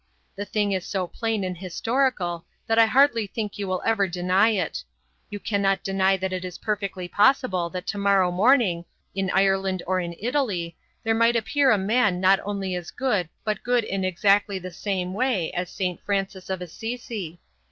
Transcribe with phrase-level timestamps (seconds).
[0.35, 4.49] The thing is so plain and historical that I hardly think you will ever deny
[4.49, 4.83] it.
[5.29, 10.15] You cannot deny that it is perfectly possible that tomorrow morning, in Ireland or in
[10.19, 14.71] Italy, there might appear a man not only as good but good in exactly the
[14.71, 16.01] same way as St.
[16.01, 17.39] Francis of Assisi.